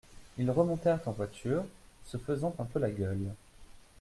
[0.39, 1.63] Ils remontèrent en voiture,
[2.07, 3.35] se faisant un peu la gueule.